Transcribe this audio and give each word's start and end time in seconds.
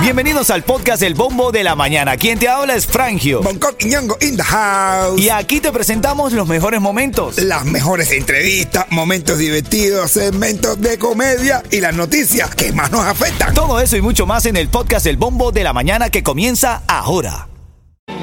Bienvenidos 0.00 0.50
al 0.50 0.62
podcast 0.62 1.02
El 1.02 1.14
Bombo 1.14 1.50
de 1.50 1.64
la 1.64 1.74
Mañana. 1.74 2.16
Quien 2.16 2.38
te 2.38 2.48
habla 2.48 2.76
es 2.76 2.86
Frangio. 2.86 3.42
Bangkok 3.42 3.74
y 3.80 3.86
Ñongo 3.86 4.16
in 4.20 4.36
the 4.36 4.42
house. 4.42 5.20
Y 5.20 5.30
aquí 5.30 5.60
te 5.60 5.72
presentamos 5.72 6.32
los 6.32 6.46
mejores 6.46 6.80
momentos. 6.80 7.38
Las 7.38 7.64
mejores 7.64 8.12
entrevistas, 8.12 8.86
momentos 8.90 9.38
divertidos, 9.38 10.12
segmentos 10.12 10.80
de 10.80 10.96
comedia 10.98 11.62
y 11.70 11.80
las 11.80 11.94
noticias 11.94 12.54
que 12.54 12.72
más 12.72 12.92
nos 12.92 13.04
afectan. 13.04 13.52
Todo 13.52 13.80
eso 13.80 13.96
y 13.96 14.00
mucho 14.00 14.26
más 14.26 14.46
en 14.46 14.56
el 14.56 14.68
podcast 14.68 15.06
El 15.06 15.16
Bombo 15.16 15.50
de 15.50 15.64
la 15.64 15.72
Mañana 15.72 16.08
que 16.08 16.22
comienza 16.22 16.82
ahora. 16.86 17.48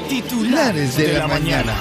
Titulares 0.08 0.96
de 0.96 1.12
la 1.12 1.28
mañana. 1.28 1.74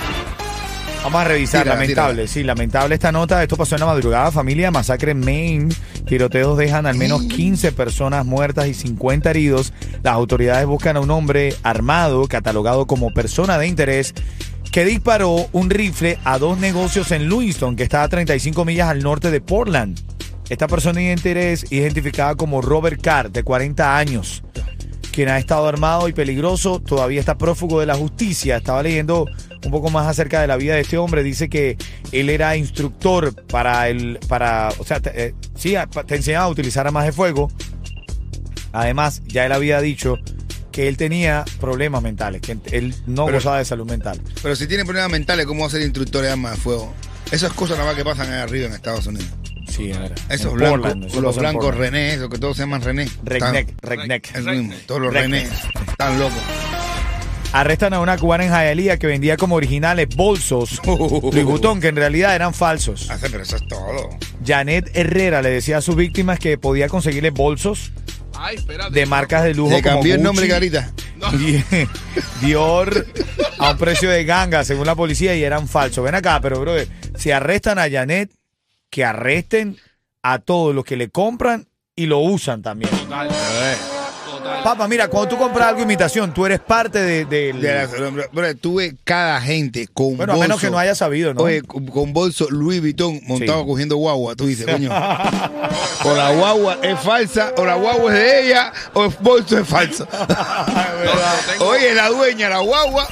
Vamos 1.03 1.19
a 1.19 1.25
revisar, 1.25 1.63
Tira, 1.63 1.75
lamentable, 1.75 2.27
sí, 2.29 2.43
lamentable 2.43 2.95
esta 2.95 3.11
nota. 3.11 3.43
Esto 3.43 3.57
pasó 3.57 3.75
en 3.75 3.81
la 3.81 3.87
madrugada, 3.87 4.31
familia, 4.31 4.71
masacre 4.71 5.11
en 5.11 5.19
Maine. 5.19 5.75
Tiroteos 6.05 6.57
dejan 6.57 6.85
al 6.85 6.95
menos 6.95 7.23
15 7.23 7.73
personas 7.73 8.25
muertas 8.25 8.67
y 8.67 8.73
50 8.73 9.29
heridos. 9.29 9.73
Las 10.01 10.13
autoridades 10.13 10.65
buscan 10.65 10.95
a 10.95 11.01
un 11.01 11.11
hombre 11.11 11.55
armado, 11.61 12.25
catalogado 12.29 12.87
como 12.87 13.13
persona 13.13 13.57
de 13.57 13.67
interés, 13.67 14.13
que 14.71 14.85
disparó 14.85 15.49
un 15.51 15.69
rifle 15.69 16.17
a 16.23 16.39
dos 16.39 16.57
negocios 16.57 17.11
en 17.11 17.27
Lewiston, 17.27 17.75
que 17.75 17.83
está 17.83 18.03
a 18.03 18.07
35 18.07 18.63
millas 18.63 18.87
al 18.87 19.03
norte 19.03 19.29
de 19.29 19.41
Portland. 19.41 19.99
Esta 20.47 20.67
persona 20.67 21.01
de 21.01 21.11
interés, 21.11 21.65
identificada 21.69 22.35
como 22.35 22.61
Robert 22.61 23.01
Carr, 23.01 23.29
de 23.29 23.43
40 23.43 23.97
años, 23.97 24.41
quien 25.11 25.27
ha 25.27 25.37
estado 25.37 25.67
armado 25.67 26.07
y 26.07 26.13
peligroso, 26.13 26.79
todavía 26.79 27.19
está 27.19 27.37
prófugo 27.37 27.81
de 27.81 27.87
la 27.87 27.95
justicia. 27.95 28.57
Estaba 28.57 28.81
leyendo 28.81 29.25
un 29.63 29.71
poco 29.71 29.89
más 29.89 30.07
acerca 30.07 30.41
de 30.41 30.47
la 30.47 30.57
vida 30.57 30.75
de 30.75 30.81
este 30.81 30.97
hombre. 30.97 31.23
Dice 31.23 31.49
que 31.49 31.77
él 32.11 32.29
era 32.29 32.55
instructor 32.57 33.33
para 33.45 33.89
el, 33.89 34.19
para, 34.27 34.69
o 34.77 34.83
sea, 34.83 34.99
te, 34.99 35.27
eh, 35.27 35.35
sí, 35.55 35.75
te 36.05 36.15
enseñaba 36.15 36.45
a 36.45 36.49
utilizar 36.49 36.85
armas 36.87 37.05
de 37.05 37.11
fuego. 37.11 37.51
Además, 38.71 39.21
ya 39.25 39.45
él 39.45 39.51
había 39.51 39.79
dicho 39.81 40.17
que 40.71 40.87
él 40.87 40.97
tenía 40.97 41.45
problemas 41.59 42.01
mentales, 42.01 42.41
que 42.41 42.57
él 42.71 42.95
no 43.05 43.25
Pero- 43.25 43.37
gozaba 43.37 43.59
de 43.59 43.65
salud 43.65 43.85
mental. 43.85 44.19
Pero 44.41 44.55
si 44.55 44.67
tienen 44.67 44.85
problemas 44.85 45.11
mentales, 45.11 45.45
¿cómo 45.45 45.61
va 45.61 45.67
a 45.67 45.69
ser 45.69 45.81
instructor 45.81 46.23
de 46.23 46.31
armas 46.31 46.53
de 46.53 46.57
fuego? 46.57 46.93
Esas 47.31 47.53
cosas 47.53 47.77
nada 47.77 47.89
más 47.89 47.95
que 47.97 48.03
pasan 48.03 48.31
ahí 48.31 48.41
arriba 48.41 48.67
en 48.67 48.73
Estados 48.73 49.05
Unidos. 49.07 49.29
Sí, 49.69 49.89
era. 49.91 50.13
Esos 50.29 50.53
blancos, 50.53 50.81
Portland, 50.81 51.05
eso 51.05 51.21
los 51.21 51.35
blancos. 51.37 51.75
René, 51.75 52.13
esos 52.13 52.29
que 52.29 52.37
todos 52.37 52.55
se 52.57 52.63
llaman 52.63 52.81
René. 52.81 53.07
Redneck, 53.23 53.73
redneck. 53.81 54.35
Es 54.35 54.43
mismo, 54.45 54.73
todos 54.85 55.01
los. 55.01 55.13
René 55.13 55.47
están 55.87 56.19
locos. 56.19 56.37
Arrestan 57.53 57.93
a 57.93 57.99
una 57.99 58.17
cubana 58.17 58.45
en 58.45 58.51
Hialeah 58.51 58.97
que 58.97 59.05
vendía 59.07 59.37
como 59.37 59.55
originales 59.55 60.07
bolsos 60.15 60.81
Louis 60.85 61.43
Vuitton, 61.45 61.79
que 61.79 61.87
en 61.89 61.95
realidad 61.95 62.35
eran 62.35 62.53
falsos. 62.53 63.09
Hace, 63.11 63.29
pero 63.29 63.43
eso 63.43 63.55
es 63.57 63.67
todo. 63.67 64.09
Janet 64.45 64.89
Herrera 64.95 65.41
le 65.41 65.49
decía 65.51 65.77
a 65.77 65.81
sus 65.81 65.95
víctimas 65.95 66.39
que 66.39 66.57
podía 66.57 66.89
conseguirle 66.89 67.29
bolsos 67.29 67.91
Ay, 68.35 68.55
espérate. 68.55 68.91
de 68.99 69.05
marcas 69.05 69.43
de 69.43 69.53
lujo 69.53 69.69
Le 69.71 69.81
como 69.83 69.95
cambió 69.97 70.15
el 70.15 70.23
nombre, 70.23 70.45
Gucci, 70.47 70.53
Carita. 70.53 70.91
Di- 71.37 71.63
Dior 72.45 73.05
a 73.59 73.71
un 73.71 73.77
precio 73.77 74.09
de 74.09 74.25
ganga 74.25 74.63
según 74.65 74.87
la 74.87 74.95
policía 74.95 75.35
y 75.35 75.43
eran 75.43 75.67
falsos. 75.67 76.03
Ven 76.03 76.15
acá, 76.15 76.39
pero 76.41 76.59
brother, 76.59 76.87
si 77.17 77.29
arrestan 77.31 77.77
a 77.79 77.89
Janet, 77.89 78.31
que 78.89 79.05
arresten 79.05 79.77
a 80.23 80.39
todos 80.39 80.73
los 80.73 80.83
que 80.85 80.97
le 80.97 81.09
compran 81.09 81.67
y 81.95 82.07
lo 82.07 82.19
usan 82.19 82.61
también. 82.63 82.89
Total, 82.91 83.29
total. 84.43 84.63
Papá, 84.63 84.87
mira, 84.87 85.07
cuando 85.07 85.29
tú 85.29 85.37
compras 85.37 85.69
algo 85.69 85.81
imitación, 85.81 86.33
tú 86.33 86.45
eres 86.45 86.59
parte 86.59 86.99
de, 87.01 87.25
del- 87.25 87.61
De 87.61 87.73
la- 87.73 88.27
bro, 88.31 88.55
tuve 88.57 88.95
cada 89.03 89.39
gente 89.41 89.87
con 89.93 90.17
Bueno, 90.17 90.33
a 90.33 90.35
bolso. 90.35 90.47
menos 90.49 90.61
que 90.61 90.69
no 90.69 90.77
haya 90.77 90.95
sabido, 90.95 91.33
¿no? 91.33 91.41
Oye, 91.43 91.61
con, 91.63 91.85
con 91.87 92.13
bolso 92.13 92.47
Louis 92.49 92.81
Vuitton 92.81 93.19
montado 93.27 93.61
Sí. 93.61 93.67
cogiendo 93.67 93.95
guagua. 93.97 94.35
Tú 94.35 94.45
dices, 94.45 94.65
coño. 94.65 94.89
o 96.05 96.13
la 96.15 96.31
guagua 96.31 96.77
es 96.81 96.99
falsa, 96.99 97.53
o 97.57 97.65
la 97.65 97.75
guagua 97.75 98.13
es 98.13 98.19
de 98.19 98.45
ella, 98.47 98.73
o 98.93 99.05
el 99.05 99.13
bolso 99.19 99.57
es 99.57 99.67
falso. 99.67 100.07
Oye, 101.59 101.93
la 101.93 102.09
dueña, 102.09 102.49
la 102.49 102.59
guagua, 102.59 103.07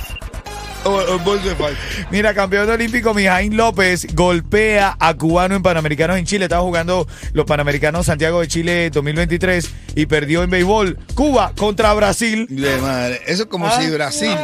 Mira, 2.12 2.34
campeón 2.34 2.70
olímpico 2.70 3.14
Mijaín 3.14 3.56
López 3.56 4.08
golpea 4.16 4.96
a 5.00 5.14
cubano 5.16 5.56
en 5.56 5.62
Panamericanos 5.62 6.18
en 6.18 6.26
Chile. 6.26 6.46
Estaba 6.46 6.62
jugando 6.64 7.08
los 7.34 7.46
Panamericanos 7.46 8.06
Santiago 8.08 8.42
de 8.42 8.48
Chile 8.48 8.90
2023 8.90 9.70
y 9.96 10.06
perdió 10.08 10.44
en 10.44 10.50
béisbol. 10.50 10.98
Cuba 11.14 11.52
contra 11.56 11.94
Brasil 11.94 12.48
De 12.50 12.78
madre. 12.78 13.22
Eso 13.28 13.44
es 13.44 13.50
como 13.50 13.68
Ah. 13.68 13.80
si 13.80 13.90
Brasil 13.92 14.36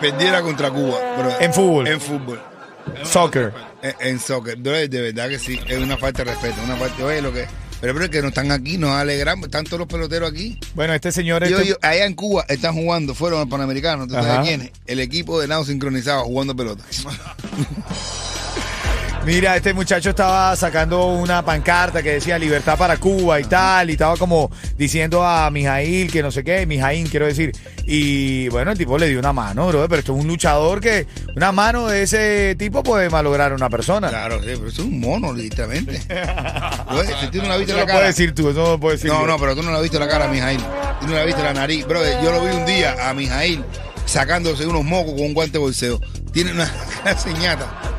perdiera 0.00 0.42
contra 0.42 0.70
Cuba. 0.70 0.98
bro. 1.18 1.30
En 1.40 1.52
fútbol. 1.54 1.86
En 1.88 2.00
fútbol. 2.00 2.40
soccer. 3.04 3.52
En, 3.82 3.94
en 4.00 4.18
soccer. 4.18 4.58
De 4.58 4.88
verdad 4.88 5.28
que 5.28 5.38
sí. 5.38 5.58
Es 5.68 5.78
una 5.78 5.96
falta 5.96 6.24
de 6.24 6.32
respeto. 6.32 6.56
Una 6.64 6.76
falta. 6.76 7.04
Oye, 7.04 7.22
lo 7.22 7.32
que. 7.32 7.46
Pero, 7.80 7.92
pero 7.92 8.04
es 8.06 8.10
que 8.10 8.22
no 8.22 8.28
están 8.28 8.50
aquí, 8.50 8.78
nos 8.78 8.90
alegramos. 8.92 9.46
Están 9.46 9.64
todos 9.64 9.78
los 9.80 9.88
peloteros 9.88 10.30
aquí. 10.30 10.58
Bueno, 10.74 10.94
este 10.94 11.12
señor 11.12 11.46
Yo, 11.46 11.58
este- 11.58 11.70
yo, 11.70 11.76
allá 11.82 12.06
en 12.06 12.14
Cuba 12.14 12.44
están 12.48 12.74
jugando, 12.74 13.14
fueron 13.14 13.40
al 13.40 13.48
Panamericano, 13.48 14.06
¿tú 14.06 14.14
sabes 14.14 14.46
quiénes? 14.46 14.70
El 14.86 15.00
equipo 15.00 15.40
de 15.40 15.48
nado 15.48 15.64
sincronizado 15.64 16.24
jugando 16.24 16.56
pelota. 16.56 16.82
Mira, 19.26 19.56
este 19.56 19.72
muchacho 19.72 20.10
estaba 20.10 20.54
sacando 20.54 21.06
una 21.06 21.42
pancarta 21.42 22.02
que 22.02 22.12
decía 22.12 22.38
libertad 22.38 22.76
para 22.76 22.98
Cuba 22.98 23.40
y 23.40 23.44
tal, 23.44 23.88
y 23.88 23.94
estaba 23.94 24.18
como 24.18 24.50
diciendo 24.76 25.24
a 25.26 25.50
Mijail 25.50 26.12
que 26.12 26.22
no 26.22 26.30
sé 26.30 26.44
qué, 26.44 26.66
Mijaín 26.66 27.06
quiero 27.06 27.24
decir. 27.26 27.52
Y 27.86 28.48
bueno, 28.50 28.72
el 28.72 28.76
tipo 28.78 28.98
le 28.98 29.08
dio 29.08 29.18
una 29.18 29.32
mano, 29.32 29.66
bro, 29.68 29.88
pero 29.88 30.00
esto 30.00 30.14
es 30.14 30.20
un 30.20 30.28
luchador 30.28 30.78
que 30.80 31.06
una 31.34 31.52
mano 31.52 31.86
de 31.86 32.02
ese 32.02 32.54
tipo 32.58 32.82
puede 32.82 33.08
malograr 33.08 33.52
a 33.52 33.54
una 33.54 33.70
persona. 33.70 34.10
Claro, 34.10 34.40
sí, 34.40 34.48
pero 34.56 34.68
eso 34.68 34.82
es 34.82 34.88
un 34.88 35.00
mono, 35.00 35.32
literalmente. 35.32 36.00
Si 36.00 37.26
tú 37.30 37.38
no 37.42 37.48
la 37.48 37.56
viste 37.56 37.72
cara. 37.72 37.86
puedes 37.86 38.08
decir 38.16 38.34
tú, 38.34 38.50
eso 38.50 38.62
no 38.62 38.68
lo 38.72 38.80
puedes 38.80 39.00
decir 39.00 39.10
No, 39.10 39.22
yo. 39.22 39.26
no, 39.26 39.38
pero 39.38 39.56
tú 39.56 39.62
no 39.62 39.72
la 39.72 39.80
viste 39.80 39.98
la 39.98 40.06
cara 40.06 40.26
a 40.26 40.28
Mijail. 40.28 40.60
Tú 41.00 41.06
no 41.06 41.14
la 41.14 41.24
viste 41.24 41.42
la 41.42 41.54
nariz. 41.54 41.86
Bro, 41.86 42.00
yo 42.22 42.30
lo 42.30 42.42
vi 42.44 42.54
un 42.54 42.66
día 42.66 43.08
a 43.08 43.14
Mijail 43.14 43.64
sacándose 44.04 44.66
unos 44.66 44.84
mocos 44.84 45.14
con 45.14 45.22
un 45.22 45.32
guante 45.32 45.56
bolseo. 45.56 45.98
Tiene 46.32 46.52
una 46.52 46.70
cara 47.04 47.18
señata. 47.18 47.93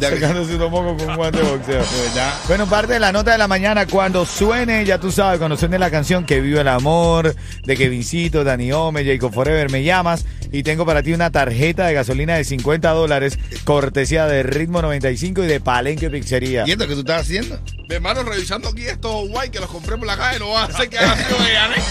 Sacándose 0.00 0.56
unos 0.56 0.70
mocos 0.70 1.00
con 1.00 1.10
un 1.10 1.16
guante 1.16 1.38
de 1.38 1.44
boxeo. 1.44 1.84
verdad. 2.04 2.34
Bueno, 2.48 2.66
parte 2.66 2.94
de 2.94 3.00
la 3.00 3.12
nota 3.12 3.32
de 3.32 3.38
la 3.38 3.48
mañana, 3.48 3.86
cuando 3.86 4.26
suene, 4.26 4.84
ya 4.84 4.98
tú 4.98 5.12
sabes, 5.12 5.38
cuando 5.38 5.56
suene 5.56 5.78
la 5.78 5.90
canción 5.90 6.24
Que 6.24 6.40
vive 6.40 6.60
el 6.60 6.68
amor, 6.68 7.34
de 7.64 7.76
Kevincito, 7.76 8.44
Dani 8.44 8.72
Ome, 8.72 9.04
Jacob 9.04 9.32
Forever, 9.32 9.70
me 9.70 9.84
llamas 9.84 10.24
y 10.50 10.62
tengo 10.62 10.86
para 10.86 11.02
ti 11.02 11.12
una 11.12 11.30
tarjeta 11.30 11.86
de 11.86 11.94
gasolina 11.94 12.36
de 12.36 12.44
50 12.44 12.90
dólares, 12.90 13.38
cortesía 13.64 14.26
de 14.26 14.42
Ritmo 14.42 14.80
95 14.82 15.44
y 15.44 15.46
de 15.46 15.60
Palenque 15.60 16.10
Pizzería. 16.10 16.64
¿Y 16.66 16.72
esto 16.72 16.88
que 16.88 16.94
tú 16.94 17.00
estás 17.00 17.22
haciendo? 17.22 17.60
Mi 17.88 17.96
hermano, 17.96 18.22
revisando 18.22 18.68
aquí 18.68 18.86
estos 18.86 19.28
guay 19.28 19.50
que 19.50 19.60
los 19.60 19.68
compré 19.68 19.96
por 19.96 20.06
la 20.06 20.16
calle, 20.16 20.38
no 20.38 20.50
va 20.50 20.62
a 20.62 20.64
hacer 20.64 20.88
que 20.88 20.96
sido 20.96 21.38
de 21.38 21.54
Janet. 21.54 21.82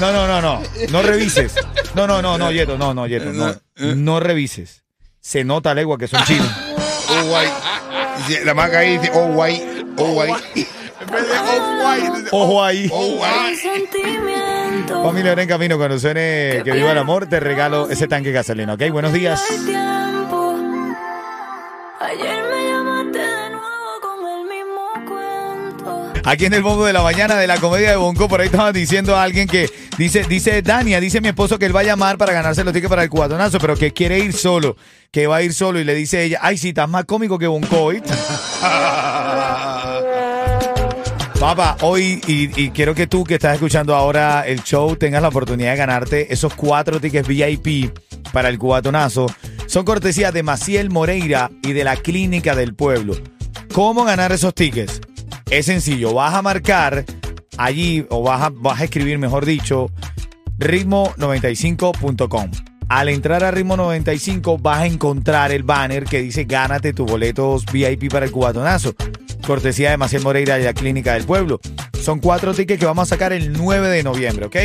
No, 0.00 0.12
no, 0.12 0.26
no, 0.26 0.40
no, 0.40 0.62
no 0.90 1.02
revises. 1.02 1.54
No, 1.94 2.06
no, 2.06 2.22
no, 2.22 2.38
no, 2.38 2.50
Yeto, 2.50 2.78
no, 2.78 2.94
no, 2.94 3.06
Yeto, 3.06 3.32
no, 3.32 3.54
no 3.76 4.20
revises. 4.20 4.84
Se 5.20 5.44
nota 5.44 5.74
legua 5.74 5.98
que 5.98 6.08
son 6.08 6.22
chinos. 6.24 6.48
Oh. 7.28 7.52
Dice- 8.28 8.44
La 8.44 8.54
marca 8.54 8.78
ahí 8.78 8.98
dice, 8.98 9.10
oh, 9.14 9.26
guay, 9.32 9.84
oh, 9.96 10.12
guay. 10.12 10.30
En 10.30 11.10
vez 11.12 11.28
de 11.28 11.34
dice 11.34 12.28
Ojo 12.32 12.62
ahí. 12.62 12.88
Oh, 12.92 13.16
guay. 13.16 13.56
sentimiento. 13.56 15.02
Familia, 15.04 15.30
ahora 15.32 15.42
en 15.42 15.48
camino, 15.48 15.76
cuando 15.76 15.98
suene 15.98 16.62
Que 16.64 16.72
viva 16.72 16.92
el 16.92 16.98
amor, 16.98 17.26
te 17.26 17.40
regalo 17.40 17.90
ese 17.90 18.08
tanque 18.08 18.28
de 18.28 18.34
gasolina, 18.34 18.74
¿ok? 18.74 18.82
Buenos 18.90 19.12
días. 19.12 19.42
Aquí 26.26 26.46
en 26.46 26.54
el 26.54 26.62
bombo 26.62 26.86
de 26.86 26.94
la 26.94 27.02
mañana 27.02 27.36
de 27.36 27.46
la 27.46 27.58
comedia 27.58 27.90
de 27.90 27.96
Bonco, 27.96 28.28
por 28.28 28.40
ahí 28.40 28.46
estaba 28.46 28.72
diciendo 28.72 29.14
a 29.14 29.22
alguien 29.22 29.46
que 29.46 29.68
dice, 29.98 30.24
dice 30.24 30.62
Dania, 30.62 30.98
dice 30.98 31.20
mi 31.20 31.28
esposo 31.28 31.58
que 31.58 31.66
él 31.66 31.76
va 31.76 31.80
a 31.80 31.84
llamar 31.84 32.16
para 32.16 32.32
ganarse 32.32 32.64
los 32.64 32.72
tickets 32.72 32.88
para 32.88 33.02
el 33.02 33.10
cubatonazo, 33.10 33.58
pero 33.58 33.76
que 33.76 33.92
quiere 33.92 34.18
ir 34.20 34.32
solo, 34.32 34.74
que 35.10 35.26
va 35.26 35.36
a 35.36 35.42
ir 35.42 35.52
solo 35.52 35.80
y 35.80 35.84
le 35.84 35.94
dice 35.94 36.24
ella, 36.24 36.38
ay, 36.40 36.56
sí, 36.56 36.70
estás 36.70 36.88
más 36.88 37.04
cómico 37.04 37.38
que 37.38 37.46
Bonco, 37.46 37.78
¿oíste? 37.78 38.08
Papá, 41.38 41.76
hoy, 41.82 42.22
y, 42.26 42.58
y 42.58 42.70
quiero 42.70 42.94
que 42.94 43.06
tú 43.06 43.22
que 43.24 43.34
estás 43.34 43.52
escuchando 43.56 43.94
ahora 43.94 44.46
el 44.46 44.62
show 44.62 44.96
tengas 44.96 45.20
la 45.20 45.28
oportunidad 45.28 45.72
de 45.72 45.76
ganarte 45.76 46.32
esos 46.32 46.54
cuatro 46.54 47.00
tickets 47.00 47.28
VIP 47.28 47.92
para 48.32 48.48
el 48.48 48.58
cubatonazo. 48.58 49.26
Son 49.66 49.84
cortesía 49.84 50.32
de 50.32 50.42
Maciel 50.42 50.88
Moreira 50.88 51.50
y 51.62 51.74
de 51.74 51.84
la 51.84 51.96
Clínica 51.96 52.54
del 52.54 52.74
Pueblo. 52.74 53.14
¿Cómo 53.74 54.04
ganar 54.04 54.32
esos 54.32 54.54
tickets? 54.54 55.02
Es 55.50 55.66
sencillo, 55.66 56.14
vas 56.14 56.34
a 56.34 56.42
marcar 56.42 57.04
allí, 57.56 58.06
o 58.10 58.22
vas 58.22 58.42
a, 58.42 58.50
vas 58.50 58.80
a 58.80 58.84
escribir, 58.84 59.18
mejor 59.18 59.44
dicho, 59.44 59.90
ritmo95.com. 60.58 62.50
Al 62.88 63.08
entrar 63.08 63.42
a 63.44 63.50
Ritmo 63.50 63.76
95 63.76 64.58
vas 64.58 64.80
a 64.80 64.86
encontrar 64.86 65.52
el 65.52 65.62
banner 65.62 66.04
que 66.04 66.20
dice 66.20 66.44
gánate 66.44 66.92
tus 66.92 67.10
boletos 67.10 67.64
VIP 67.72 68.10
para 68.10 68.26
el 68.26 68.32
cubatonazo. 68.32 68.94
Cortesía 69.46 69.90
de 69.90 69.96
Maciel 69.96 70.22
Moreira 70.22 70.58
y 70.58 70.64
la 70.64 70.74
Clínica 70.74 71.14
del 71.14 71.24
Pueblo. 71.24 71.60
Son 72.00 72.20
cuatro 72.20 72.52
tickets 72.52 72.78
que 72.78 72.86
vamos 72.86 73.08
a 73.08 73.14
sacar 73.14 73.32
el 73.32 73.52
9 73.52 73.88
de 73.88 74.02
noviembre, 74.02 74.46
¿ok? 74.46 74.56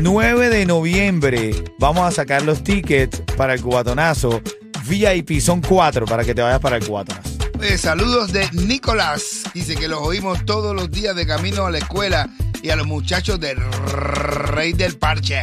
9 0.00 0.48
de 0.48 0.66
noviembre 0.66 1.52
vamos 1.78 2.06
a 2.06 2.10
sacar 2.10 2.42
los 2.42 2.64
tickets 2.64 3.22
para 3.36 3.54
el 3.54 3.62
cubatonazo. 3.62 4.40
VIP 4.88 5.40
son 5.40 5.60
cuatro 5.60 6.06
para 6.06 6.24
que 6.24 6.34
te 6.34 6.42
vayas 6.42 6.60
para 6.60 6.76
el 6.76 6.86
cubatonazo. 6.86 7.29
Oye, 7.60 7.76
saludos 7.76 8.32
de 8.32 8.48
Nicolás. 8.52 9.42
Dice 9.52 9.74
que 9.76 9.86
los 9.88 10.00
oímos 10.00 10.44
todos 10.46 10.74
los 10.74 10.90
días 10.90 11.14
de 11.14 11.26
camino 11.26 11.66
a 11.66 11.70
la 11.70 11.78
escuela 11.78 12.28
y 12.62 12.70
a 12.70 12.76
los 12.76 12.86
muchachos 12.86 13.38
del 13.38 13.58
Rey 13.92 14.72
del 14.72 14.96
Parche. 14.96 15.42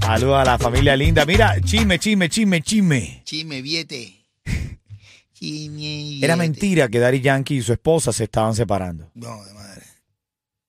Saludos 0.00 0.38
a 0.40 0.44
la 0.44 0.58
familia 0.58 0.94
linda. 0.96 1.24
Mira, 1.24 1.58
chisme, 1.62 1.98
chisme, 1.98 2.28
chisme, 2.28 2.60
chisme. 2.62 3.22
Chime, 3.24 3.62
viete. 3.62 4.22
Chime, 5.32 6.18
Era 6.22 6.34
viete. 6.34 6.36
mentira 6.36 6.88
que 6.88 6.98
Daddy 6.98 7.20
Yankee 7.22 7.56
y 7.56 7.62
su 7.62 7.72
esposa 7.72 8.12
se 8.12 8.24
estaban 8.24 8.54
separando. 8.54 9.10
No, 9.14 9.42
de 9.44 9.54
madre. 9.54 9.82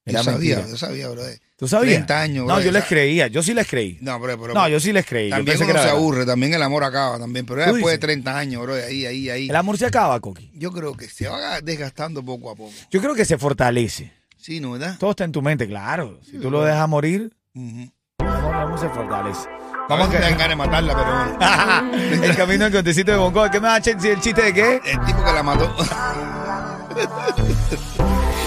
Era 0.08 0.20
yo 0.20 0.24
sabía, 0.24 0.56
mentira. 0.56 0.72
yo 0.72 0.78
sabía, 0.78 1.10
bro. 1.10 1.22
¿Tú 1.58 1.68
sabías? 1.68 1.96
30 1.96 2.22
años, 2.22 2.48
No, 2.48 2.56
bro, 2.56 2.64
yo 2.64 2.72
les 2.72 2.86
creía. 2.86 3.28
Yo 3.28 3.44
sí 3.44 3.54
les 3.54 3.68
creí. 3.68 3.98
No, 4.02 4.20
pero, 4.22 4.40
pero 4.40 4.54
No, 4.54 4.68
yo 4.70 4.80
sí 4.80 4.94
les 4.94 5.06
creí. 5.06 5.30
También 5.30 5.58
que 5.58 5.64
uno 5.64 5.74
era 5.74 5.84
se 5.84 5.90
aburre, 5.90 6.26
también 6.26 6.54
el 6.54 6.62
amor 6.64 6.84
acaba 6.84 7.20
también, 7.20 7.46
pero 7.46 7.64
¿Tú 7.66 7.74
después 7.74 7.92
de 7.92 7.98
dices? 7.98 8.00
30 8.24 8.38
años, 8.38 8.62
bro, 8.62 8.76
ahí, 8.76 9.06
ahí, 9.06 9.30
ahí. 9.30 9.50
El 9.50 9.56
amor 9.56 9.78
se 9.78 9.86
acaba, 9.86 10.20
Coqui. 10.20 10.52
Yo 10.54 10.72
creo 10.72 10.96
que 10.96 11.08
se 11.10 11.28
va 11.28 11.60
desgastando 11.62 12.24
poco 12.24 12.52
a 12.52 12.56
poco. 12.56 12.72
Yo 12.92 13.02
creo 13.02 13.16
que 13.16 13.26
se 13.26 13.38
fortalece. 13.38 14.14
Sí, 14.38 14.60
¿no, 14.60 14.72
verdad? 14.72 14.96
Todo 15.00 15.12
está 15.12 15.24
en 15.26 15.32
tu 15.32 15.42
mente, 15.42 15.68
claro. 15.68 16.20
Si 16.24 16.38
tú 16.38 16.50
lo 16.50 16.64
dejas 16.64 16.88
morir, 16.88 17.34
Ujú. 17.54 17.92
¿cómo 18.18 18.78
se 18.78 18.88
fortalece? 18.90 19.42
Vamos 19.90 20.08
Vamos 20.10 20.16
a 20.16 20.20
que... 20.20 20.30
ganas 20.32 20.50
de 20.50 20.56
matarla, 20.56 20.96
pero 20.96 21.90
bueno. 21.90 22.24
el 22.24 22.36
camino 22.36 22.66
al 22.66 22.72
contecito 22.72 23.12
de 23.12 23.18
Bongo. 23.18 23.50
¿Qué 23.50 23.60
me 23.60 23.68
va 23.68 23.76
a 23.76 23.78
el 23.78 24.20
chiste 24.22 24.42
de 24.42 24.54
qué? 24.54 24.82
El 24.86 25.00
tipo 25.06 25.24
que 25.24 25.34
la 25.34 25.44
mató. 25.44 25.76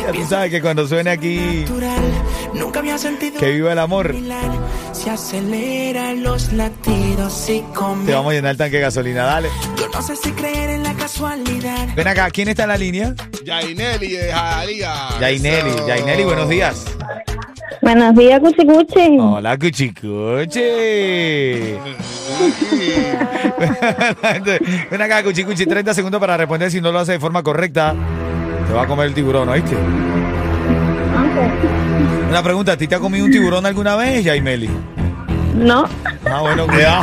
Ya 0.03 0.13
tú 0.13 0.25
sabes 0.29 0.51
que 0.51 0.61
cuando 0.61 0.87
suene 0.87 1.11
aquí 1.11 1.63
natural. 1.63 2.03
Nunca 2.55 2.81
había 2.81 2.99
sentido 2.99 3.39
que 3.39 3.51
viva 3.51 3.73
el 3.73 3.79
amor, 3.79 4.13
similar. 4.13 4.51
Se 4.93 5.11
aceleran 5.11 6.23
los 6.23 6.53
latidos 6.53 7.49
y 7.49 7.63
te 8.07 8.13
vamos 8.13 8.33
a 8.33 8.35
llenar 8.35 8.53
el 8.53 8.57
tanque 8.57 8.77
de 8.77 8.83
gasolina. 8.83 9.25
Dale. 9.25 9.49
Yo 9.77 9.89
no 9.89 10.03
sé 10.03 10.17
si 10.17 10.33
creer 10.33 10.71
en 10.71 10.83
la 10.83 10.95
casualidad. 10.95 11.89
Ven 11.95 12.09
acá, 12.09 12.31
¿quién 12.31 12.49
está 12.49 12.65
en 12.65 12.69
la 12.69 12.77
línea? 12.77 13.15
Yaineli 13.45 14.09
de 14.09 14.33
Jalía. 14.33 14.95
Yaineli. 15.21 16.25
Buenos 16.25 16.49
días. 16.49 16.85
Buenos 17.83 18.15
días, 18.15 18.41
Cuchi 18.41 18.67
Cuchi. 18.67 19.19
Hola, 19.19 19.57
Cuchicuchi. 19.57 20.61
Ven 24.91 25.03
acá, 25.03 25.23
Cuchicuchi, 25.23 25.67
30 25.67 25.95
segundos 25.95 26.21
para 26.21 26.37
responder. 26.37 26.71
Si 26.71 26.81
no 26.81 26.93
lo 26.93 26.99
hace 26.99 27.13
de 27.13 27.21
forma 27.21 27.43
correcta, 27.43 27.95
te 28.71 28.77
va 28.77 28.83
a 28.83 28.87
comer 28.87 29.07
el 29.09 29.15
tiburón, 29.15 29.49
¿oíste? 29.49 29.77
Una 32.31 32.41
pregunta, 32.41 32.73
¿a 32.73 32.77
ti 32.77 32.87
te 32.87 32.95
ha 32.95 33.01
comido 33.01 33.25
un 33.25 33.33
tiburón 33.33 33.67
alguna 33.67 33.97
vez, 33.97 34.23
Yaimeli? 34.25 34.71
No, 35.57 35.87
Ah, 36.25 36.41
bueno, 36.43 36.67
cuidado. 36.69 37.03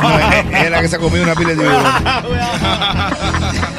Es 0.50 0.70
la 0.70 0.80
que 0.80 0.88
se 0.88 0.96
ha 0.96 0.98
comido 0.98 1.22
una 1.24 1.34
pila 1.34 1.50
de 1.50 1.56
tiburones. 1.56 1.92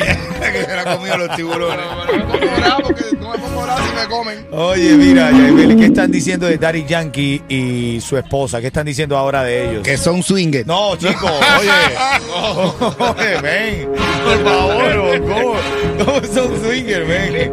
Que 0.00 0.64
se 0.64 0.76
la 0.76 0.82
ha 0.82 0.96
comido 0.96 1.18
los 1.18 1.36
tiburones. 1.36 1.84
Pero 2.06 2.18
no 2.18 2.32
me 2.32 2.38
pongo 2.38 2.56
bravo 2.56 2.82
porque 2.82 3.04
no 3.18 3.30
me 3.30 3.38
pongo 3.38 3.62
bravo 3.62 3.80
si 3.86 3.94
me 3.94 4.06
comen. 4.08 4.46
Oye, 4.52 4.96
mira, 4.96 5.30
¿qué 5.78 5.86
están 5.86 6.10
diciendo 6.10 6.46
de 6.46 6.58
Daddy 6.58 6.84
Yankee 6.84 7.42
y 7.48 8.00
su 8.00 8.16
esposa? 8.16 8.60
¿Qué 8.60 8.68
están 8.68 8.86
diciendo 8.86 9.16
ahora 9.16 9.42
de 9.42 9.70
ellos? 9.70 9.82
Que 9.82 9.96
son 9.96 10.22
swingers. 10.22 10.66
No, 10.66 10.96
chicos, 10.96 11.30
oye. 11.60 11.70
Oye, 12.98 13.40
ven. 13.40 13.88
Por 14.24 14.44
favor, 14.44 15.20
¿cómo, 15.22 15.54
cómo 16.04 16.26
son 16.26 16.60
swingers, 16.64 17.08
ven? 17.08 17.52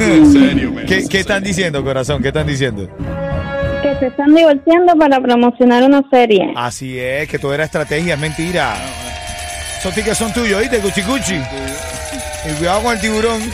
En 0.00 0.32
serio, 0.32 0.72
men. 0.72 0.86
¿Qué, 0.86 1.06
¿Qué 1.08 1.20
están 1.20 1.42
diciendo, 1.42 1.82
corazón? 1.84 2.22
¿Qué 2.22 2.28
están 2.28 2.46
diciendo? 2.46 2.88
que 3.82 3.98
se 4.00 4.06
están 4.06 4.34
divorciando 4.34 4.96
para 4.96 5.20
promocionar 5.20 5.84
una 5.84 6.02
serie. 6.10 6.52
Así 6.56 6.98
es, 6.98 7.28
que 7.28 7.38
todo 7.38 7.54
era 7.54 7.64
estrategia, 7.64 8.14
es 8.14 8.20
mentira. 8.20 8.74
Esos 9.86 9.94
tickets 9.94 10.18
son 10.18 10.32
tuyos, 10.32 10.58
¿oíste, 10.58 10.80
Cuchi 10.80 11.00
Cuchi? 11.02 11.40
Y 12.44 12.52
cuidado 12.54 12.82
con 12.82 12.94
el 12.94 13.00
tiburón. 13.00 13.40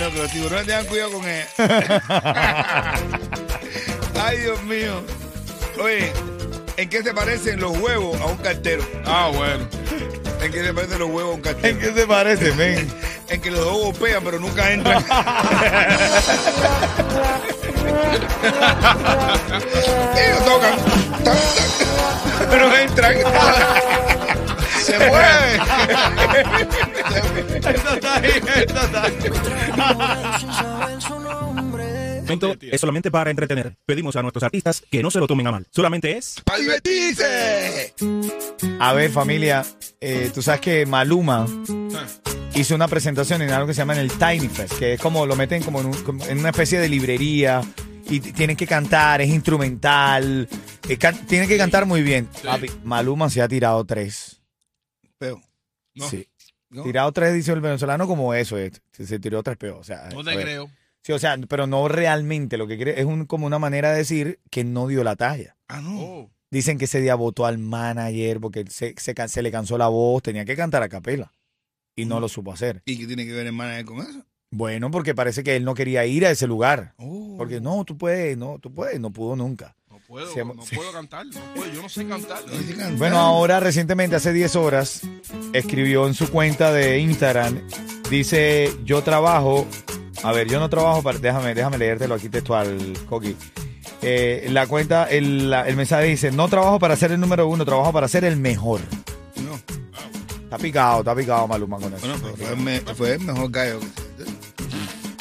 No, 0.00 0.10
que 0.10 0.18
los 0.18 0.30
tiburones 0.30 0.66
tengan 0.66 0.86
cuidado 0.86 1.12
con 1.12 1.28
él. 1.28 1.44
Ay, 4.18 4.38
Dios 4.38 4.62
mío. 4.62 5.02
Oye, 5.82 6.10
¿en 6.78 6.88
qué 6.88 7.02
se 7.02 7.12
parecen 7.12 7.60
los 7.60 7.76
huevos 7.78 8.18
a 8.20 8.26
un 8.26 8.36
cartero? 8.38 8.82
Ah, 9.04 9.30
bueno. 9.34 9.66
¿En 10.42 10.52
qué 10.52 10.64
se 10.64 10.72
parecen 10.72 10.98
los 11.00 11.10
huevos 11.10 11.32
a 11.32 11.34
un 11.34 11.36
¿En 11.36 11.42
cartero? 11.42 11.78
qué 11.78 11.92
se 11.92 12.06
parece, 12.06 12.52
men? 12.52 12.90
En 13.28 13.40
que 13.40 13.50
los 13.50 13.60
dos 13.60 13.76
golpean, 13.78 14.22
pero 14.24 14.38
nunca 14.38 14.70
entran. 14.70 15.04
Ellos 20.16 20.44
tocan, 20.44 20.78
pero 22.50 22.76
entran. 22.76 23.14
Se 24.86 24.98
mueven. 24.98 25.60
Esto 27.56 27.94
está 27.94 28.14
ahí, 28.16 28.30
esto 28.56 28.80
está 28.82 29.02
ahí. 29.02 29.14
momento 32.22 32.56
es 32.60 32.80
solamente 32.80 33.10
para 33.10 33.30
entretener. 33.30 33.76
Pedimos 33.86 34.16
a 34.16 34.22
nuestros 34.22 34.42
artistas 34.42 34.82
que 34.90 35.02
no 35.02 35.10
se 35.10 35.18
lo 35.20 35.26
tomen 35.26 35.46
a 35.46 35.52
mal. 35.52 35.66
Solamente 35.70 36.16
es 36.16 36.36
¡Para 36.44 36.58
divertirse! 36.58 37.94
A 38.80 38.92
ver, 38.92 39.10
familia, 39.10 39.64
eh, 40.00 40.30
tú 40.34 40.42
sabes 40.42 40.60
que 40.60 40.86
Maluma 40.86 41.46
hizo 42.54 42.74
una 42.74 42.88
presentación 42.88 43.42
en 43.42 43.50
algo 43.50 43.66
que 43.66 43.74
se 43.74 43.78
llama 43.78 43.94
en 43.94 44.00
el 44.00 44.10
Tiny 44.12 44.48
Fest, 44.48 44.78
que 44.78 44.94
es 44.94 45.00
como 45.00 45.26
lo 45.26 45.36
meten 45.36 45.62
como 45.62 45.80
en, 45.80 45.86
un- 45.86 46.02
como 46.04 46.24
en 46.26 46.38
una 46.38 46.50
especie 46.50 46.78
de 46.80 46.88
librería 46.88 47.60
y 48.08 48.20
tienen 48.20 48.56
que 48.56 48.66
cantar, 48.66 49.20
es 49.20 49.28
instrumental, 49.28 50.48
eh, 50.88 50.96
can- 50.96 51.26
tienen 51.26 51.48
que 51.48 51.56
cantar 51.58 51.86
muy 51.86 52.02
bien. 52.02 52.28
Papi, 52.44 52.70
Maluma 52.84 53.28
se 53.30 53.42
ha 53.42 53.48
tirado 53.48 53.84
tres. 53.84 54.40
Pero, 55.18 55.40
No. 55.94 56.08
Sí. 56.08 56.28
¿no? 56.68 56.82
Tirado 56.82 57.12
tres, 57.12 57.48
el 57.48 57.60
venezolano, 57.60 58.06
como 58.06 58.34
eso 58.34 58.58
es. 58.58 58.82
Se, 58.92 59.06
se 59.06 59.18
tiró 59.18 59.42
tres 59.42 59.56
peos. 59.56 59.78
O 59.78 59.84
sea, 59.84 60.08
No 60.12 60.24
te 60.24 60.34
creo. 60.40 60.70
Sí, 61.02 61.12
o 61.12 61.18
sea, 61.18 61.36
pero 61.48 61.68
no 61.68 61.86
realmente. 61.86 62.56
Lo 62.56 62.66
que 62.66 62.76
quiere 62.76 62.98
es 62.98 63.06
un, 63.06 63.26
como 63.26 63.46
una 63.46 63.60
manera 63.60 63.92
de 63.92 63.98
decir 63.98 64.40
que 64.50 64.64
no 64.64 64.88
dio 64.88 65.04
la 65.04 65.14
talla. 65.14 65.56
Ah, 65.68 65.80
no. 65.80 66.00
Oh. 66.00 66.30
Dicen 66.50 66.78
que 66.78 66.86
ese 66.86 67.00
día 67.00 67.14
votó 67.14 67.46
al 67.46 67.58
manager 67.58 68.40
porque 68.40 68.64
se, 68.68 68.94
se, 68.96 69.42
le 69.42 69.50
cansó 69.50 69.78
la 69.78 69.88
voz, 69.88 70.22
tenía 70.22 70.44
que 70.44 70.56
cantar 70.56 70.82
a 70.82 70.88
capela 70.88 71.32
y 71.94 72.04
no 72.04 72.20
lo 72.20 72.28
supo 72.28 72.52
hacer. 72.52 72.82
¿Y 72.86 72.98
qué 72.98 73.06
tiene 73.06 73.24
que 73.24 73.32
ver 73.32 73.46
el 73.46 73.52
manager 73.52 73.84
con 73.84 73.98
eso? 74.00 74.24
Bueno, 74.50 74.90
porque 74.90 75.14
parece 75.14 75.42
que 75.42 75.56
él 75.56 75.64
no 75.64 75.74
quería 75.74 76.06
ir 76.06 76.24
a 76.26 76.30
ese 76.30 76.46
lugar. 76.46 76.94
Oh. 76.98 77.34
Porque 77.36 77.60
no, 77.60 77.84
tú 77.84 77.96
puedes, 77.98 78.36
no, 78.36 78.58
tú 78.58 78.72
puedes, 78.72 78.98
no 79.00 79.10
pudo 79.12 79.36
nunca. 79.36 79.76
No 80.08 80.14
puedo, 80.14 80.32
Sí, 80.32 80.38
no 80.38 80.54
puedo 80.76 80.92
cantar. 80.92 81.26
No 81.26 81.40
puedo, 81.54 81.72
yo 81.72 81.82
no 81.82 81.88
sé 81.88 82.06
cantar. 82.06 82.38
No 82.46 82.52
dice 82.52 82.74
cantar. 82.76 82.96
Bueno, 82.98 83.18
ahora 83.18 83.58
recientemente, 83.60 84.16
hace 84.16 84.32
10 84.32 84.54
horas, 84.56 85.00
escribió 85.52 86.06
en 86.06 86.14
su 86.14 86.30
cuenta 86.30 86.72
de 86.72 86.98
Instagram, 87.00 87.60
dice, 88.10 88.72
yo 88.84 89.02
trabajo, 89.02 89.66
a 90.22 90.32
ver, 90.32 90.48
yo 90.48 90.60
no 90.60 90.68
trabajo 90.70 91.02
para, 91.02 91.18
déjame, 91.18 91.54
déjame 91.54 91.78
leértelo 91.78 92.14
aquí 92.14 92.28
textual, 92.28 92.78
Coqui. 93.08 93.36
Eh, 94.02 94.46
la 94.50 94.66
cuenta, 94.68 95.04
el, 95.10 95.50
la- 95.50 95.66
el 95.66 95.74
mensaje 95.76 96.04
dice, 96.06 96.30
no 96.30 96.48
trabajo 96.48 96.78
para 96.78 96.94
ser 96.96 97.10
el 97.12 97.18
número 97.20 97.48
uno, 97.48 97.64
trabajo 97.64 97.92
para 97.92 98.06
ser 98.06 98.24
el 98.24 98.36
mejor. 98.36 98.80
No. 99.42 99.54
Está 100.44 100.58
picado, 100.58 101.00
está 101.00 101.14
picado 101.16 101.48
Maluma 101.48 101.78
con 101.78 101.92
eso. 101.92 102.06
Bueno, 102.06 102.22
pero 102.22 102.36
fue, 102.56 102.76
el 102.76 102.94
fue 102.94 103.12
el 103.14 103.20
mejor 103.20 103.50
gallo. 103.50 103.80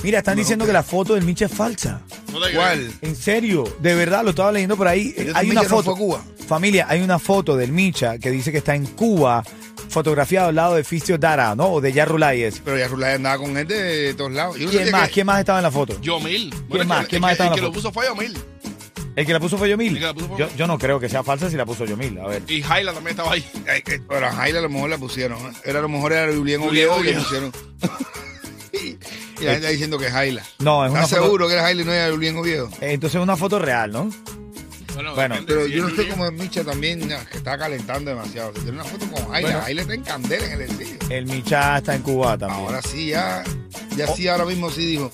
Mira, 0.03 0.19
están 0.19 0.37
diciendo 0.37 0.65
que 0.65 0.73
la 0.73 0.83
foto 0.83 1.15
del 1.15 1.23
Micha 1.23 1.45
es 1.45 1.51
falsa. 1.51 2.01
No 2.31 2.39
te. 2.39 2.53
¿Cuál? 2.53 2.91
En 3.01 3.15
serio, 3.15 3.63
de 3.79 3.95
verdad, 3.95 4.23
lo 4.23 4.31
estaba 4.31 4.51
leyendo 4.51 4.77
por 4.77 4.87
ahí. 4.87 5.13
Hay 5.33 5.47
Micha 5.47 5.61
una 5.61 5.63
no 5.63 5.69
foto. 5.69 5.83
fue 5.83 5.93
a 5.93 5.97
Cuba. 5.97 6.23
Familia, 6.47 6.85
hay 6.87 7.01
una 7.01 7.17
foto 7.17 7.57
del 7.57 7.71
Micha 7.71 8.19
que 8.19 8.29
dice 8.29 8.51
que 8.51 8.59
está 8.59 8.75
en 8.75 8.85
Cuba, 8.85 9.43
fotografiado 9.89 10.49
al 10.49 10.55
lado 10.55 10.75
de 10.75 10.83
Ficio 10.83 11.17
Dara, 11.17 11.55
¿no? 11.55 11.71
O 11.71 11.81
de 11.81 11.91
Yarrulayes. 11.91 12.61
Pero 12.63 12.77
ya 12.77 12.87
Rulay 12.87 13.15
andaba 13.15 13.37
con 13.39 13.57
él 13.57 13.67
de 13.67 14.13
todos 14.13 14.31
lados. 14.31 14.57
Yo 14.57 14.65
no 14.65 14.71
¿Quién 14.71 14.85
sé 14.85 14.91
más? 14.91 15.09
¿Quién 15.09 15.25
más 15.25 15.39
estaba 15.39 15.57
en 15.59 15.63
la 15.63 15.71
foto? 15.71 15.99
Yomil. 16.01 16.53
¿Quién 16.69 16.87
más? 16.87 17.01
el 17.03 17.07
¿Quién 17.07 17.21
más 17.21 17.29
el 17.29 17.33
está 17.33 17.43
en 17.45 17.49
la 17.49 17.55
El 17.55 17.59
que 17.59 17.61
lo 17.61 17.67
foto? 17.73 17.79
puso 17.81 17.91
fue 17.91 18.05
Yomil. 18.07 18.37
¿El 19.15 19.25
que 19.25 19.31
la 19.33 19.39
puso 19.39 19.57
fue 19.57 19.69
Yomil? 19.69 19.93
El 19.93 19.99
que 19.99 20.05
la 20.05 20.13
puso 20.13 20.27
fue 20.27 20.47
Yo, 20.57 20.67
no 20.67 20.77
creo 20.77 20.99
que 20.99 21.07
sea 21.09 21.23
falsa 21.23 21.49
si 21.49 21.55
la 21.55 21.65
puso 21.65 21.85
Yomil. 21.85 22.19
A 22.19 22.27
ver. 22.27 22.43
Y 22.49 22.61
Jaila 22.61 22.93
también 22.93 23.11
estaba 23.11 23.31
ahí. 23.31 23.45
Ay, 23.67 23.81
que- 23.81 23.99
Pero 24.01 24.27
a 24.27 24.31
Jaila 24.33 24.59
a 24.59 24.61
lo 24.63 24.69
mejor 24.69 24.89
la 24.89 24.97
pusieron. 24.97 25.39
¿eh? 25.39 25.53
Era 25.63 25.79
a 25.79 25.81
lo 25.81 25.87
mejor 25.89 26.11
era 26.13 26.31
Julián 26.35 26.61
Oviedo 26.61 26.99
y 27.01 27.03
le 27.05 27.13
pusieron. 27.13 27.51
la 29.45 29.51
gente 29.53 29.65
está 29.65 29.71
diciendo 29.71 29.97
que 29.99 30.07
es 30.07 30.11
Jaila. 30.11 30.43
No, 30.59 30.85
es 30.85 30.91
una 30.91 31.01
¿Estás 31.03 31.11
foto. 31.17 31.23
seguro 31.23 31.47
que 31.47 31.53
era 31.53 31.63
Jaila 31.63 31.81
y 31.81 31.85
no 31.85 31.93
era 31.93 32.11
Julián 32.11 32.37
Oviedo? 32.37 32.69
Eh, 32.81 32.93
Entonces 32.93 33.15
es 33.17 33.23
una 33.23 33.37
foto 33.37 33.59
real, 33.59 33.91
¿no? 33.91 34.09
Bueno, 35.13 35.35
Pero 35.45 35.67
yo 35.67 35.81
no 35.83 35.89
es 35.89 35.95
sé 35.95 36.03
Julián. 36.03 36.17
cómo 36.17 36.31
Micha 36.31 36.63
también, 36.63 37.07
que 37.29 37.37
está 37.37 37.57
calentando 37.57 38.11
demasiado. 38.11 38.53
Si 38.55 38.61
tiene 38.61 38.71
una 38.79 38.85
foto 38.85 39.05
con 39.11 39.27
Jaila, 39.29 39.47
Bueno. 39.49 39.61
Jaila 39.61 39.81
está 39.81 39.93
en 39.93 40.03
candela 40.03 40.45
en 40.45 40.51
el 40.53 40.61
estudio. 40.61 40.97
El 41.09 41.25
Micha 41.25 41.77
está 41.77 41.95
en 41.95 42.01
Cuba 42.01 42.37
también. 42.37 42.65
Ahora 42.65 42.81
sí, 42.81 43.07
ya, 43.07 43.43
ya 43.97 44.05
Oh. 44.09 44.15
sí, 44.15 44.27
ahora 44.29 44.45
mismo 44.45 44.69
sí 44.69 44.85
dijo, 44.85 45.11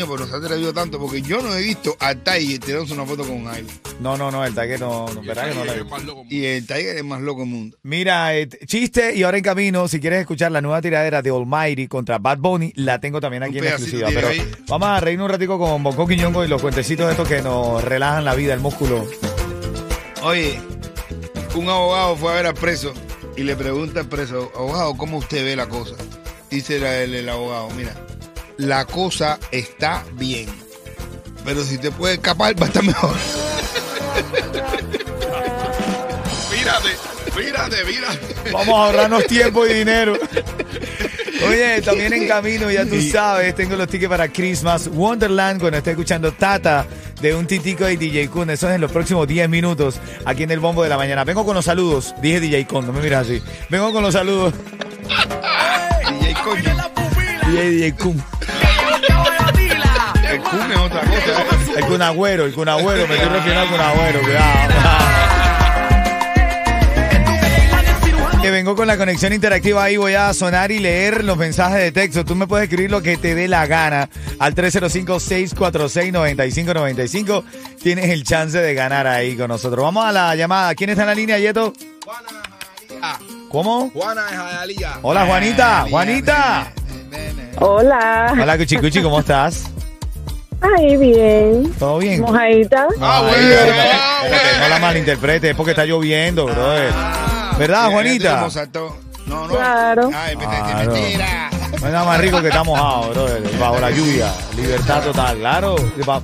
pero 0.00 0.18
no 0.18 0.26
se 0.26 0.34
ha 0.34 0.38
atrevido 0.38 0.72
tanto, 0.72 0.98
porque 0.98 1.22
yo 1.22 1.40
no 1.42 1.54
he 1.54 1.62
visto 1.62 1.96
a 2.00 2.14
Tiger 2.14 2.58
tirándose 2.60 2.94
una 2.94 3.04
foto 3.04 3.24
con 3.24 3.44
Jaila. 3.44 3.72
No, 4.00 4.16
no, 4.16 4.30
no, 4.30 4.44
el 4.44 4.54
Tiger 4.54 4.80
no, 4.80 5.06
no, 5.12 5.22
Y 5.22 5.26
¿verdad 5.26 5.48
que 5.50 5.54
no 5.54 5.64
la 5.64 5.72
es 5.74 5.84
vi? 5.84 5.90
más 5.90 6.04
loco. 6.04 6.24
Y 6.28 6.44
el 6.44 6.66
Tiger 6.66 6.96
es 6.96 7.04
más 7.04 7.20
loco 7.20 7.40
del 7.40 7.50
mundo. 7.50 7.76
Mira, 7.82 8.34
eh, 8.36 8.48
chiste 8.66 9.14
y 9.14 9.22
ahora 9.22 9.36
en 9.38 9.44
camino, 9.44 9.86
si 9.88 10.00
quieres 10.00 10.20
escuchar 10.20 10.50
la 10.52 10.60
nueva 10.60 10.80
tiradera 10.82 11.22
de 11.22 11.30
Almighty 11.30 11.86
contra 11.88 12.18
Bad 12.18 12.38
Bunny, 12.38 12.72
la 12.76 13.00
tengo 13.00 13.20
también 13.20 13.42
aquí 13.42 13.58
Un 13.58 13.66
en 13.66 13.72
exclusiva. 13.72 14.08
Pero 14.12 14.28
ahí. 14.28 14.50
vamos 14.68 14.88
a 14.88 15.00
reírnos 15.00 15.26
un 15.26 15.30
ratico 15.32 15.58
con 15.58 15.82
Bonco 15.82 16.06
Quiñongo 16.06 16.44
y 16.44 16.48
los 16.48 16.60
cuentecitos 16.62 17.10
estos 17.10 17.28
que 17.28 17.42
nos 17.42 17.82
relajan 17.84 18.24
la 18.24 18.34
vida, 18.34 18.54
el 18.54 18.60
músculo. 18.60 19.06
Oye, 20.22 20.58
un 21.54 21.68
abogado 21.68 22.16
fue 22.16 22.32
a 22.32 22.36
ver 22.36 22.46
al 22.46 22.54
preso 22.54 22.92
y 23.36 23.42
le 23.42 23.56
pregunta 23.56 24.00
al 24.00 24.08
preso, 24.08 24.50
abogado, 24.54 24.96
¿cómo 24.96 25.18
usted 25.18 25.44
ve 25.44 25.56
la 25.56 25.68
cosa? 25.68 25.94
Dice 26.50 26.76
el, 27.04 27.14
el 27.14 27.28
abogado, 27.28 27.68
mira, 27.76 27.94
la 28.56 28.84
cosa 28.84 29.38
está 29.50 30.04
bien. 30.14 30.46
Pero 31.44 31.64
si 31.64 31.78
te 31.78 31.90
puede 31.90 32.14
escapar, 32.14 32.60
va 32.60 32.66
a 32.66 32.68
estar 32.68 32.84
mejor. 32.84 33.16
Mírate, 36.50 36.88
mírate, 37.36 37.84
mírate. 37.84 38.50
Vamos 38.52 38.68
a 38.68 38.84
ahorrarnos 38.84 39.26
tiempo 39.26 39.66
y 39.66 39.74
dinero. 39.74 40.16
Oye, 41.48 41.82
también 41.82 42.12
en 42.12 42.28
camino, 42.28 42.70
ya 42.70 42.84
tú 42.86 43.00
sabes, 43.00 43.54
tengo 43.54 43.74
los 43.74 43.88
tickets 43.88 44.08
para 44.08 44.28
Christmas 44.28 44.86
Wonderland 44.86 45.60
cuando 45.60 45.78
esté 45.78 45.90
escuchando 45.90 46.32
Tata 46.32 46.86
de 47.20 47.34
un 47.34 47.46
titico 47.46 47.84
de 47.84 47.96
DJ 47.96 48.28
Kun. 48.28 48.50
Eso 48.50 48.68
es 48.68 48.74
en 48.76 48.80
los 48.80 48.92
próximos 48.92 49.26
10 49.26 49.48
minutos 49.48 49.98
aquí 50.24 50.44
en 50.44 50.50
el 50.50 50.60
bombo 50.60 50.82
de 50.82 50.88
la 50.88 50.96
mañana. 50.96 51.24
Vengo 51.24 51.44
con 51.44 51.54
los 51.54 51.64
saludos. 51.64 52.14
Dije 52.22 52.40
DJ 52.40 52.66
Kun, 52.66 52.86
no 52.86 52.92
me 52.92 53.00
miras 53.00 53.26
así. 53.26 53.42
Vengo 53.70 53.92
con 53.92 54.02
los 54.02 54.12
saludos. 54.12 54.54
DJ 56.20 56.34
Coño. 56.44 57.21
DJ 57.46 57.70
DJ 57.70 57.94
Kun. 57.94 58.22
El 60.30 60.40
Kun 60.40 60.72
es 60.72 60.78
otra 60.78 61.00
cosa. 61.00 61.42
El 61.76 61.84
Kun 61.84 62.02
Agüero, 62.02 62.44
el 62.44 62.54
Kun 62.54 62.68
Agüero. 62.68 63.06
Me 63.06 63.14
estoy 63.14 63.28
refiriendo 63.28 63.62
al 63.62 63.68
Kun 63.68 63.80
Agüero. 63.80 64.20
Cuidado. 64.20 64.72
Que 68.42 68.50
vengo 68.50 68.74
con 68.74 68.88
la 68.88 68.96
conexión 68.96 69.32
interactiva 69.32 69.84
ahí, 69.84 69.96
voy 69.96 70.14
a 70.14 70.34
sonar 70.34 70.72
y 70.72 70.80
leer 70.80 71.22
los 71.22 71.36
mensajes 71.36 71.78
de 71.78 71.92
texto. 71.92 72.24
Tú 72.24 72.34
me 72.34 72.48
puedes 72.48 72.64
escribir 72.64 72.90
lo 72.90 73.00
que 73.00 73.16
te 73.16 73.36
dé 73.36 73.46
la 73.46 73.68
gana 73.68 74.08
al 74.40 74.56
305-646-9595. 74.56 77.44
Tienes 77.80 78.10
el 78.10 78.24
chance 78.24 78.58
de 78.58 78.74
ganar 78.74 79.06
ahí 79.06 79.36
con 79.36 79.46
nosotros. 79.46 79.84
Vamos 79.84 80.04
a 80.04 80.10
la 80.10 80.34
llamada. 80.34 80.74
¿Quién 80.74 80.90
está 80.90 81.02
en 81.02 81.08
la 81.08 81.14
línea, 81.14 81.38
Yeto? 81.38 81.72
Juana 82.04 82.28
Jayalía. 82.90 83.48
¿Cómo? 83.48 83.90
Juana 83.90 84.24
de 84.24 84.36
Jayalía. 84.36 84.98
Hola, 85.02 85.24
Juanita. 85.24 85.86
Juanita. 85.88 86.72
Hola. 87.64 88.34
Hola, 88.40 88.58
Cuchi 88.58 88.76
Cuchi, 88.76 89.02
¿cómo 89.02 89.20
estás? 89.20 89.70
Ay, 90.60 90.96
bien. 90.96 91.72
¿Todo 91.78 91.98
bien? 91.98 92.20
Mojadita. 92.20 92.86
Ah, 93.00 93.20
bueno. 93.22 93.36
espérate, 93.36 93.90
ah, 93.92 94.20
espérate, 94.24 94.48
bueno. 94.48 94.62
no 94.62 94.68
la 94.68 94.78
malinterprete, 94.78 95.50
es 95.50 95.56
porque 95.56 95.70
está 95.72 95.84
lloviendo, 95.84 96.46
brother. 96.46 96.92
¿Verdad, 97.58 97.90
Juanita? 97.90 98.48
No, 99.26 99.46
no. 99.46 99.54
Claro. 99.54 100.10
Ay, 100.14 100.36
Claro. 100.36 100.92
mentira. 100.92 101.50
No 101.80 101.86
hay 101.86 101.92
nada 101.92 102.04
más 102.04 102.20
rico 102.20 102.40
que 102.40 102.48
estar 102.48 102.64
mojado, 102.64 103.10
brother. 103.10 103.42
Bajo 103.58 103.80
la 103.80 103.90
lluvia. 103.90 104.32
Libertad 104.56 105.02
total, 105.02 105.38
claro. 105.38 105.76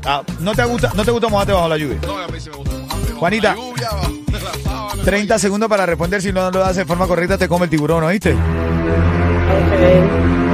Ah, 0.05 0.23
¿No 0.41 0.55
te 0.55 0.65
gusta, 0.65 0.93
no 0.95 1.05
te 1.05 1.11
gusta 1.11 1.29
mojarte 1.29 1.53
bajo 1.53 1.69
la 1.69 1.77
lluvia? 1.77 1.99
No, 2.07 2.19
a 2.19 2.29
mí 2.29 2.41
sí 2.41 2.51
me 2.51 2.57
gusta 2.57 2.75
bajo 2.77 3.19
Juanita. 3.19 3.49
la 3.51 3.57
lluvia, 3.57 3.89
bajo 3.91 4.13
la 4.33 4.71
sábana. 4.71 5.03
30 5.05 5.39
segundos 5.39 5.69
para 5.69 5.87
responder. 5.87 6.23
Si 6.23 6.33
no 6.33 6.51
lo 6.51 6.65
haces 6.65 6.77
de 6.79 6.85
forma 6.85 7.07
correcta, 7.07 7.39
te 7.39 7.49
come 7.49 7.65
el 7.65 7.71
tiburón, 7.71 8.05
¿oíste? 8.05 8.33
Ok. 8.35 10.48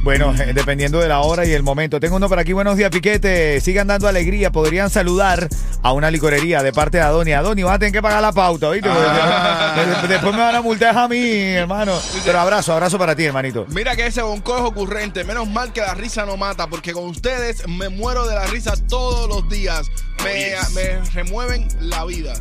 Bueno, 0.02 0.34
eh, 0.36 0.52
dependiendo 0.54 1.00
de 1.00 1.08
la 1.08 1.20
hora 1.20 1.46
y 1.46 1.52
el 1.52 1.62
momento. 1.62 1.98
Tengo 1.98 2.16
uno 2.16 2.28
por 2.28 2.38
aquí. 2.38 2.52
Buenos 2.52 2.76
días, 2.76 2.90
Piquete. 2.90 3.58
Sigan 3.62 3.86
dando 3.88 4.06
alegría. 4.06 4.52
Podrían 4.52 4.90
saludar 4.90 5.48
a 5.86 5.92
una 5.92 6.10
licorería 6.10 6.62
de 6.64 6.72
parte 6.72 6.98
de 6.98 7.04
Adoni. 7.04 7.32
Adoni, 7.32 7.62
vas 7.62 7.76
a 7.76 7.78
tener 7.78 7.92
que 7.92 8.02
pagar 8.02 8.20
la 8.20 8.32
pauta, 8.32 8.68
¿oíste? 8.68 8.88
Porque 8.88 9.06
Ah. 9.08 10.00
de- 10.02 10.08
después 10.08 10.34
me 10.34 10.40
van 10.40 10.56
a 10.56 10.60
multar 10.60 10.98
a 10.98 11.06
mí, 11.06 11.18
hermano. 11.54 11.92
Pero 12.24 12.40
abrazo, 12.40 12.72
abrazo 12.72 12.98
para 12.98 13.14
ti, 13.14 13.24
hermanito. 13.24 13.66
Mira 13.68 13.94
que 13.94 14.06
ese 14.06 14.20
bonco 14.22 14.56
es 14.56 14.62
ocurrente. 14.62 15.22
Menos 15.22 15.48
mal 15.48 15.72
que 15.72 15.80
la 15.82 15.94
risa 15.94 16.26
no 16.26 16.36
mata, 16.36 16.66
porque 16.66 16.92
con 16.92 17.04
ustedes 17.04 17.66
me 17.68 17.88
muero 17.88 18.26
de 18.26 18.34
la 18.34 18.46
risa 18.46 18.74
todos 18.88 19.28
los 19.28 19.48
días. 19.48 19.86
Me, 20.24 20.54
me 20.74 21.00
remueven 21.12 21.68
la 21.80 22.04
vida. 22.04 22.32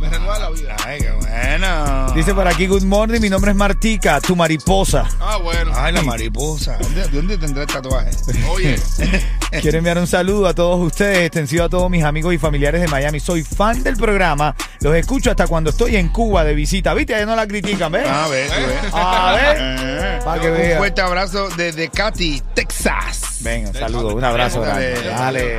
Me 0.00 0.08
renuevan 0.08 0.40
la 0.40 0.50
vida. 0.50 0.76
Ay, 0.86 0.98
qué 0.98 1.12
bueno. 1.12 2.12
Dice 2.14 2.34
por 2.34 2.48
aquí, 2.48 2.66
good 2.66 2.84
morning, 2.84 3.20
mi 3.20 3.28
nombre 3.28 3.50
es 3.50 3.56
Martica, 3.56 4.18
tu 4.20 4.34
mariposa. 4.34 5.06
Ah, 5.20 5.36
bueno. 5.36 5.72
Ay, 5.74 5.92
la 5.92 6.00
mariposa. 6.02 6.78
¿Dónde, 6.80 7.06
dónde 7.08 7.36
tendrá 7.36 7.64
el 7.64 7.68
tatuaje? 7.68 8.10
Oye, 8.48 8.80
Quiero 9.60 9.78
enviar 9.78 9.98
un 9.98 10.06
saludo 10.06 10.46
a 10.46 10.54
todos 10.54 10.80
ustedes, 10.80 11.18
extensivo 11.18 11.64
a 11.64 11.68
todos 11.68 11.90
mis 11.90 12.02
amigos 12.02 12.32
y 12.32 12.38
familiares 12.38 12.80
de 12.80 12.88
Miami. 12.88 13.20
Soy 13.20 13.42
fan 13.42 13.82
del 13.82 13.96
programa, 13.96 14.54
los 14.80 14.94
escucho 14.94 15.30
hasta 15.30 15.46
cuando 15.46 15.68
estoy 15.70 15.96
en 15.96 16.08
Cuba 16.08 16.44
de 16.44 16.54
visita. 16.54 16.94
¿Viste? 16.94 17.14
Ahí 17.14 17.26
no 17.26 17.36
la 17.36 17.46
critican, 17.46 17.92
¿ves? 17.92 18.08
A 18.08 18.28
ver. 18.28 18.50
A 18.92 19.32
ver. 19.34 20.24
Pa' 20.24 20.38
que 20.40 20.50
un 20.50 20.78
fuerte 20.78 21.00
abrazo 21.02 21.48
desde 21.56 21.90
Katy, 21.90 22.42
Texas. 22.54 23.38
Venga, 23.40 23.72
saludo, 23.72 24.14
un 24.14 24.24
abrazo 24.24 24.62
grande. 24.62 24.94
Dale. 25.04 25.58